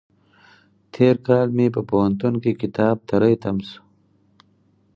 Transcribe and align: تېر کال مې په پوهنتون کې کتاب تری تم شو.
تېر 0.93 1.15
کال 1.27 1.47
مې 1.57 1.67
په 1.75 1.81
پوهنتون 1.89 2.33
کې 2.43 2.59
کتاب 2.61 2.95
تری 3.09 3.35
تم 3.43 3.57
شو. 3.69 3.81